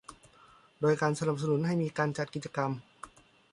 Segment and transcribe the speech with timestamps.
[0.79, 2.71] โดยการสนับสนุนให้มีการจัดกิจกรรม